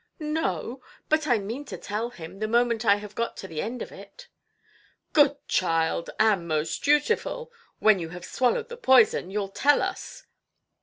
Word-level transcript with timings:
"No; 0.17 0.81
but 1.09 1.27
I 1.27 1.37
mean 1.37 1.63
to 1.65 1.77
tell 1.77 2.09
him, 2.09 2.39
the 2.39 2.47
moment 2.47 2.83
I 2.85 2.95
have 2.95 3.13
got 3.13 3.37
to 3.37 3.47
the 3.47 3.61
end 3.61 3.83
of 3.83 3.91
it". 3.91 4.29
"Good 5.13 5.37
child, 5.47 6.09
and 6.19 6.47
most 6.47 6.83
dutiful! 6.83 7.51
When 7.77 7.99
you 7.99 8.09
have 8.09 8.25
swallowed 8.25 8.69
the 8.69 8.77
poison, 8.77 9.29
youʼll 9.29 9.51
tell 9.53 9.79
us". 9.83 10.25